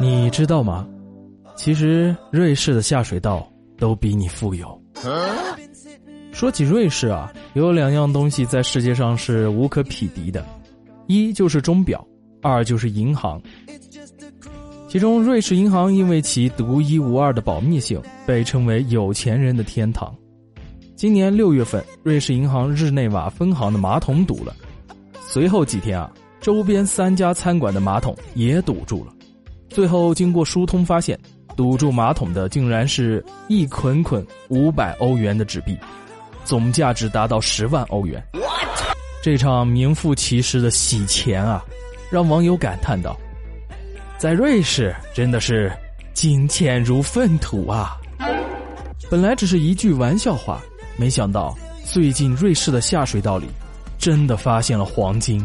[0.00, 0.88] 你知道吗？
[1.56, 4.82] 其实瑞士的下水道都比你富有。
[6.32, 10.42] 说起瑞士啊，有两样东西在世界上是无可匹敌的，
[11.06, 12.02] 一就是钟表，
[12.40, 13.38] 二就是银行。
[14.88, 20.14] 其中，瑞士银行因为其独一无二的保密性，被称为有钱人的天堂。
[20.96, 24.56] 今年六月份，瑞士银行日内瓦分行的马桶堵了，
[25.20, 29.12] 随后几天啊，周边三家餐馆的马桶也堵住了。
[29.70, 31.18] 最后经过疏通，发现
[31.56, 35.78] 堵住马桶的竟然是一捆捆五百欧元的纸币，
[36.44, 38.22] 总价值达到十万欧元。
[39.22, 41.64] 这场名副其实的洗钱啊，
[42.10, 43.16] 让网友感叹道
[44.18, 45.70] ：“在瑞士真的是
[46.12, 47.96] 金钱如粪土啊！”
[49.10, 50.60] 本来只是一句玩笑话，
[50.96, 53.46] 没想到最近瑞士的下水道里
[53.98, 55.44] 真的发现了黄金。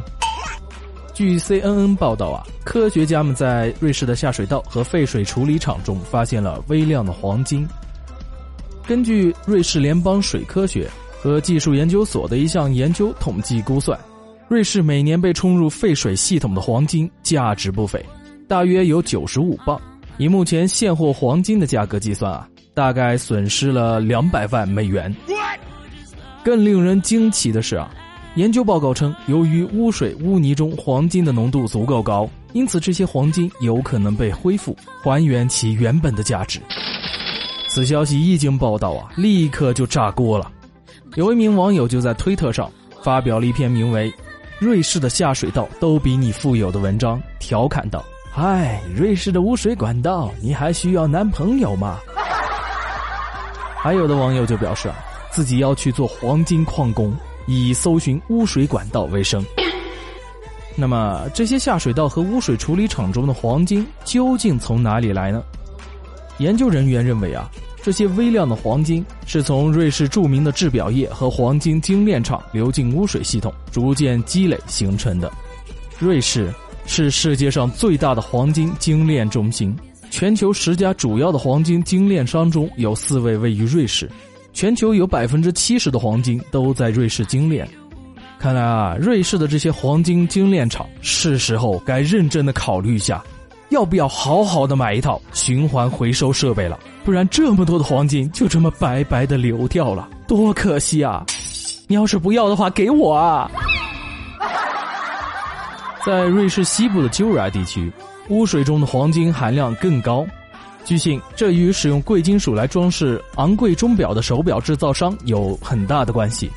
[1.16, 7.66] 据 CNN 报道啊，科学家们在瑞士的下水道和废水处理厂中发现了微量的黄金。
[8.86, 13.98] 根据瑞士联邦水科学和技术研究所的一项研究统计估算，
[14.50, 18.06] 瑞士每年被冲入废水系统的黄金价值不菲，
[18.46, 19.80] 大约有九十五磅。
[20.18, 25.16] 以目前现货黄金的价格计算啊，大概损失了两百万美元。
[26.44, 27.90] 更令人惊奇的是啊。
[28.36, 36.60] 研究报告称，由于污水污泥中黄金的浓度足够高，因此这些黄金有可能被恢复，还原其原本的价值。
[37.70, 40.52] 此消息一经报道啊，立刻就炸锅了。
[41.16, 42.70] 有一名网友就在推特上
[43.02, 44.12] 发表了一篇名为
[44.60, 52.00] 《瑞士的下水道都比你富有》的文章，调侃道：“嗨，瑞士的污水管道，你还需要男朋友吗？”
[53.80, 54.96] 还有的网友就表示啊，
[55.32, 57.16] 自己要去做黄金矿工。
[57.48, 59.44] 以搜寻污水管道为生。
[60.76, 65.42] 那么，这些下水道和污水处理厂中的黄金究竟从哪里来呢？
[66.40, 67.50] 研究人员认为啊，
[67.82, 75.32] 这些微量的黄金是从瑞士著名的制表业和黄金精炼厂流进污水系统，逐渐积累形成的。
[75.98, 76.54] 瑞士
[76.86, 79.74] 是世界上最大的黄金精炼中心，
[80.12, 84.12] 全球十家主要的黄金精炼商中有四位位于瑞士。
[84.56, 87.68] 全球有百分之七十的黄金都在瑞士精炼，
[88.40, 93.22] 看来啊，瑞士的这些黄金精炼厂是时候该认真的考虑一下，
[93.68, 101.26] 要不要好好的买一套循环回收设备了，不然这么多的黄金就这么白白的流掉了，多可惜啊！
[101.88, 103.52] 你要是不要的话，给我啊！
[106.06, 107.92] 在瑞士西部的鸠尔地区，
[108.30, 110.26] 污水中的黄金含量更高。
[110.86, 116.50] 据信，这与使用贵金属来装饰昂贵钟表的手表制造商有很大的关系。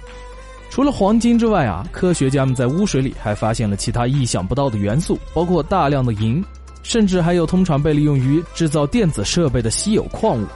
[0.69, 6.45] 除了黄金之外啊，科学家们在污水里还发现了其他意想不到的元素，包括大量的银，
[6.83, 10.47] 甚至还有通常被利用于制造电子设备的稀有矿物。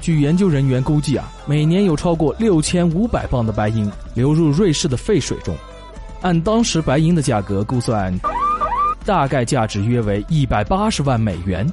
[0.00, 5.56] 据研究人员估计啊，每年有超过六千五百磅的白银流入瑞士的废水中，
[6.20, 8.12] 按当时白银的价格估算，
[9.04, 11.66] 大概价值约为一百八十万美元。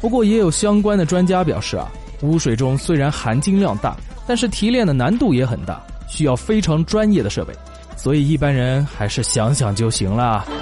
[0.00, 1.88] 不过，也有相关的专家表示啊，
[2.22, 7.54] 污水中虽然含金量大，但是提炼的难度也很大，需要非常专业的设备，
[7.96, 10.44] 所以一般人还是想想就行了。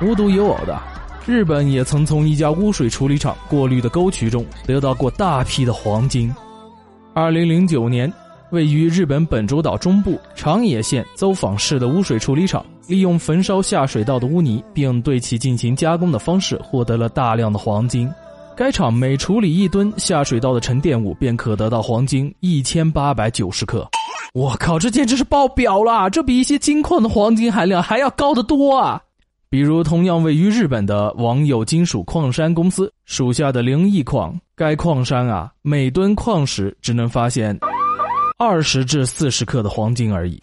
[0.00, 0.80] 无独有偶的，
[1.26, 6.32] 日本也曾从一家污水处理厂过滤的沟渠中得到过大批的黄金。
[7.14, 8.12] 二零零九年。
[8.50, 18.10] 位于日本本州岛中部长野县邹访市的污水处理厂，利用焚烧下水道的污泥，并对其进行加工的方式，获得了大量的黄金。
[18.56, 23.86] 该厂每处理一吨下水道的沉淀物，便可得到黄金一千八百九十克。
[24.34, 26.08] 我靠，这简直是爆表了！
[26.10, 29.00] 这比一些金矿的黄金含量还要高得多啊！
[29.50, 37.58] 比如，同样位于日本的网友金属矿山公司属下的灵异矿，该矿山啊，每吨矿石只能发现。
[38.40, 40.38] 二十至四十克的黄金而已。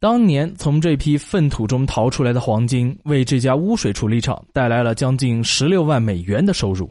[0.00, 6.90] 当年从这批粪土中淘出来的黄金，为这家污水处理厂带来了将近十六万美元的收入。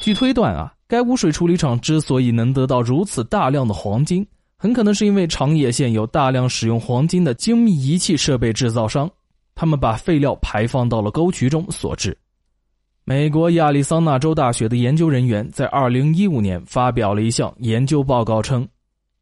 [0.00, 4.26] 据推断啊，该污水处理厂之所以能得到如此大量的黄金，
[4.58, 9.08] 很可能是因为长野县有大量使用黄金的精密仪器设备制造商，
[9.54, 12.18] 他们把废料排放到了沟渠中所致。
[13.04, 18.66] 美国亚利桑那州大学的研究人员在二零一五年发表了一项研究报告称。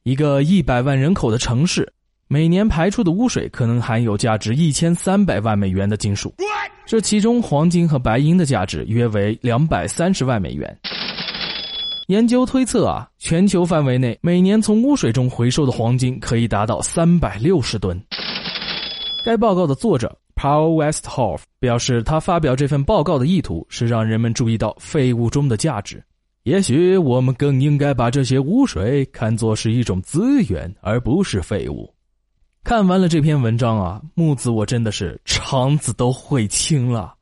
[0.05, 1.91] 一个一百万人口的城市，
[2.29, 6.35] 每年排出的污水可能含有价值一千三百万美元的金属，
[6.85, 10.79] 这其中黄金和白银的价值约为两百三十万美元。
[12.09, 17.99] 研究推测啊，全球范围内每年从污水中回收的黄金可以达到三百六十吨。
[19.25, 26.05] 该报告的作者 Paul Westhoff 表示，他发表这份报告的意图是让人们注意到废物中的价值。
[26.45, 31.91] 也许我们更应该把这些污水看作是一种资源，而不是废物。
[32.63, 37.15] 看完了这篇文章啊，木子我真的是肠子都悔青了。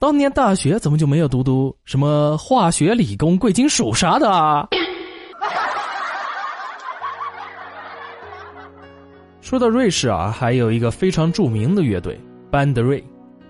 [0.00, 4.66] 当年大学怎么就没有读读什么化学、理工、贵金属啥的啊？
[9.40, 12.18] 说到瑞士啊，还有一个非常著名的乐队
[12.50, 13.00] 班德瑞。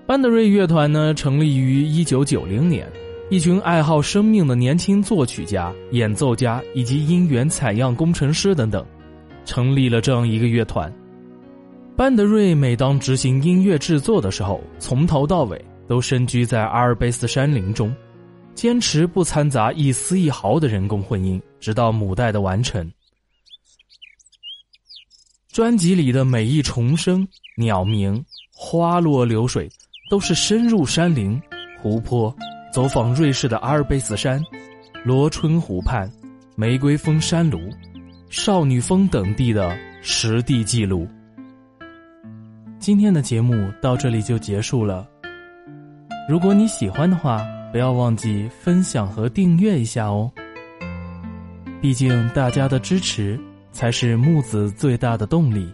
[0.06, 2.87] 班德瑞乐团呢，成立于一九九零年，
[3.31, 8.85] 一群爱好生命的年轻作曲家、演奏家以及音源采样工程师等等，
[9.44, 10.93] 成立了这样一个乐团。
[11.97, 17.94] 班德瑞每当执行音乐制作的时候，从头到尾都深居在阿尔卑斯山林中，
[18.56, 22.91] 坚持不掺杂一丝一毫的人工混音，直到母带的完成。
[25.53, 29.71] 专辑里的每一重声、鸟鸣、花落流水，
[30.11, 31.41] 都是深入山林、
[31.81, 32.35] 湖泊，
[32.72, 34.43] 走访瑞士的阿尔卑斯山、
[35.05, 36.11] 罗春湖畔、
[36.56, 37.70] 玫瑰峰山庐、
[38.28, 41.06] 少女峰等地的实地记录。
[42.78, 45.06] 今天的节目到这里就结束了。
[46.28, 50.31] 如果你喜欢的话，不要忘记分享和订阅一下哦。
[51.81, 53.38] 毕竟大家的支持。
[53.72, 55.72] 才是木子最大的动力。